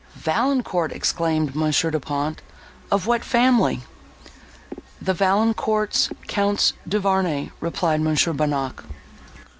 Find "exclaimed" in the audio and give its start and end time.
0.91-1.53